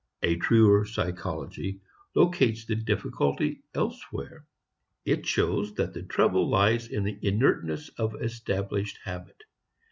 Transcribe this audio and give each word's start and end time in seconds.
A 0.23 0.35
truer 0.37 0.83
psychology 0.83 1.79
locates 2.15 2.65
the 2.65 2.73
difficulty 2.75 3.61
elsewhere. 3.75 4.47
It 5.05 5.27
shows 5.27 5.75
that 5.75 5.93
the 5.93 6.01
trouble 6.01 6.49
lies 6.49 6.87
in 6.87 7.03
the 7.03 7.19
inertness 7.21 7.89
of 7.99 8.19
established 8.19 8.97
habit. 9.03 9.43